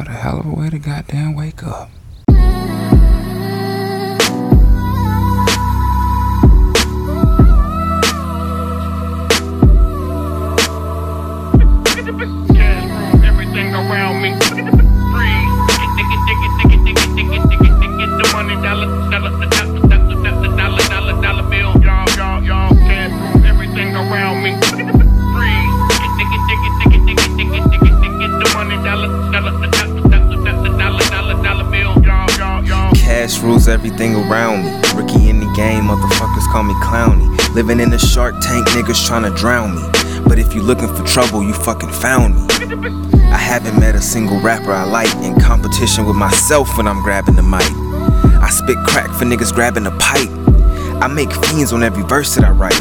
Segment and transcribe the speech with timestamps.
[0.00, 1.90] What a hell of a way to goddamn wake up.
[13.22, 14.30] Everything around me.
[33.60, 34.70] Rules everything around me.
[34.94, 37.28] Rookie in the game, motherfuckers call me clowny.
[37.54, 39.82] Living in a shark tank, niggas tryna drown me.
[40.26, 42.46] But if you looking for trouble, you fucking found me.
[43.26, 47.34] I haven't met a single rapper I like in competition with myself when I'm grabbing
[47.34, 47.68] the mic.
[48.40, 50.30] I spit crack for niggas grabbing a pipe.
[51.00, 52.78] I make fiends on every verse that I write.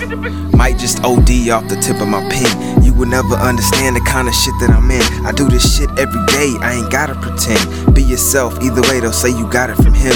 [0.55, 2.83] Might just OD off the tip of my pen.
[2.83, 5.25] You will never understand the kind of shit that I'm in.
[5.25, 7.95] I do this shit every day, I ain't gotta pretend.
[7.95, 10.11] Be yourself, either way, they'll say you got it from him.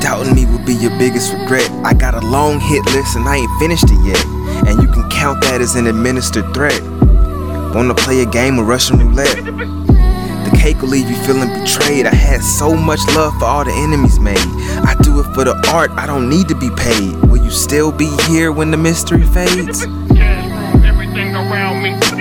[0.00, 1.70] Doubting me will be your biggest regret.
[1.84, 4.24] I got a long hit list and I ain't finished it yet.
[4.66, 6.80] And you can count that as an administered threat.
[7.74, 9.91] Wanna play a game of Russian roulette?
[10.62, 12.06] Cake will leave you feeling betrayed.
[12.06, 14.38] I had so much love for all the enemies made.
[14.38, 17.16] I do it for the art, I don't need to be paid.
[17.24, 19.84] Will you still be here when the mystery fades?
[19.84, 22.11] Rules everything around me.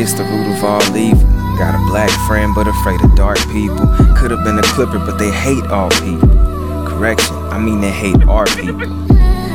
[0.00, 1.26] It's the root of all evil.
[1.58, 3.86] Got a black friend, but afraid of dark people.
[4.16, 6.28] Could have been a clipper, but they hate all people.
[6.86, 8.86] Correction, I mean they hate our people.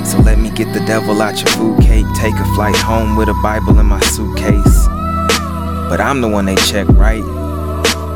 [0.04, 2.06] So let me get the devil out your food cake.
[2.16, 4.88] Take a flight home with a Bible in my suitcase.
[5.88, 7.24] But I'm the one they check right.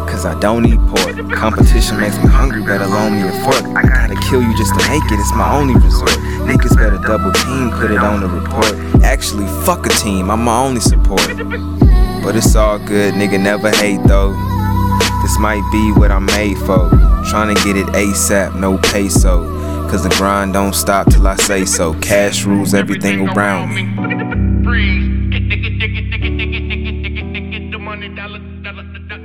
[0.09, 1.15] Cause I don't eat pork.
[1.31, 3.63] Competition makes me hungry, better loan me a fork.
[3.77, 6.11] I gotta kill you just to make it, it's my only resort.
[6.43, 8.73] Niggas better double team, put it on the report.
[9.03, 11.86] Actually, fuck a team, I'm my only support.
[12.27, 14.33] But it's all good, nigga, never hate though.
[15.21, 16.89] This might be what I'm made for.
[17.29, 19.47] Trying to get it ASAP, no peso.
[19.89, 21.93] Cause the grind don't stop till I say so.
[22.01, 23.85] Cash rules everything around me.
[24.65, 25.07] Freeze.
[25.31, 25.47] Get,
[27.71, 29.16] the money, dollar, dollar, dollar.